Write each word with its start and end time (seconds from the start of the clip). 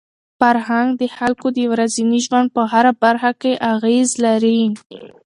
فرهنګ 0.39 0.89
د 1.01 1.03
خلکو 1.17 1.47
د 1.57 1.59
ورځني 1.71 2.19
ژوند 2.25 2.47
په 2.55 2.61
هره 2.71 2.91
برخه 3.03 3.31
کي 3.41 3.53
اغېز 3.73 4.09
لري. 4.25 4.61